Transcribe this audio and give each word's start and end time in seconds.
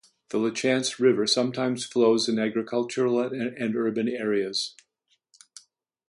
The 0.29 0.39
Lachance 0.39 0.97
River 0.97 1.27
sometimes 1.27 1.85
flows 1.85 2.27
in 2.27 2.39
agricultural 2.39 3.19
and 3.21 3.75
urban 3.75 4.07
areas. 4.09 4.73